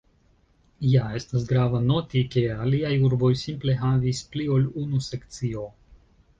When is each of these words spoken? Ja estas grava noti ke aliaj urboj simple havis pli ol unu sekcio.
Ja 0.93 1.03
estas 1.19 1.45
grava 1.51 1.81
noti 1.91 2.23
ke 2.37 2.43
aliaj 2.65 2.93
urboj 3.11 3.31
simple 3.45 3.79
havis 3.85 4.25
pli 4.35 4.51
ol 4.59 4.69
unu 4.87 5.07
sekcio. 5.13 5.71